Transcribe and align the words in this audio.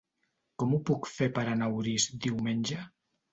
Com 0.61 0.71
ho 0.71 0.79
puc 0.89 1.09
fer 1.17 1.27
per 1.35 1.43
anar 1.51 1.67
a 1.67 1.75
Orís 1.83 2.07
diumenge? 2.25 2.81